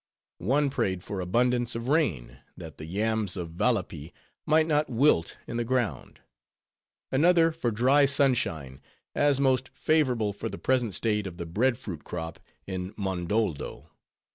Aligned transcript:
One 0.39 0.71
prayed 0.71 1.03
for 1.03 1.21
abundance 1.21 1.75
of 1.75 1.87
rain, 1.87 2.39
that 2.57 2.79
the 2.79 2.87
yams 2.87 3.37
of 3.37 3.49
Valapee 3.51 4.11
might 4.47 4.65
not 4.65 4.89
wilt 4.89 5.37
in 5.45 5.57
the 5.57 5.63
ground; 5.63 6.21
another 7.11 7.51
for 7.51 7.69
dry 7.69 8.05
sunshine, 8.07 8.81
as 9.13 9.39
most 9.39 9.69
favorable 9.71 10.33
for 10.33 10.49
the 10.49 10.57
present 10.57 10.95
state 10.95 11.27
of 11.27 11.37
the 11.37 11.45
Bread 11.45 11.77
fruit 11.77 12.03
crop 12.03 12.39
in 12.65 12.95
Mondoldo. 12.97 13.91